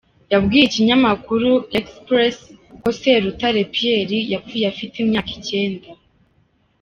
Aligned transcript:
Yabwiye 0.33 0.63
ikinyamakuru 0.65 1.49
L’Express 1.71 2.37
ko 2.81 2.89
se 2.99 3.11
Rutare 3.23 3.61
Pierre 3.73 4.19
yapfuye 4.33 4.65
afite 4.73 4.95
imyaka 5.03 5.31
icyenda. 5.39 5.87